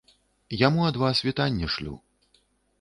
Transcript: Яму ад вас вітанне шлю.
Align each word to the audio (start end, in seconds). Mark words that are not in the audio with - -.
Яму 0.67 0.81
ад 0.89 0.97
вас 1.03 1.23
вітанне 1.29 1.71
шлю. 1.77 1.95